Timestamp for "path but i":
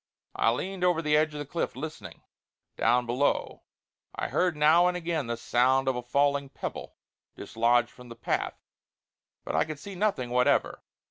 8.15-9.63